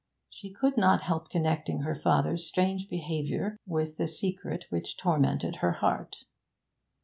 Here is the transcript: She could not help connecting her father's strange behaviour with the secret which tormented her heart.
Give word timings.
She 0.31 0.51
could 0.51 0.77
not 0.77 1.03
help 1.03 1.29
connecting 1.29 1.81
her 1.81 1.93
father's 1.93 2.47
strange 2.47 2.89
behaviour 2.89 3.59
with 3.67 3.97
the 3.97 4.07
secret 4.07 4.65
which 4.71 4.97
tormented 4.97 5.57
her 5.57 5.73
heart. 5.73 6.15